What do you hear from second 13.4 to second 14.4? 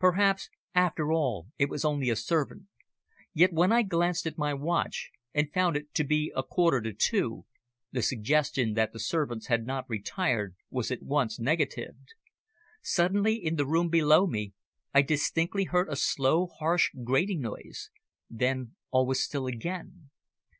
the room below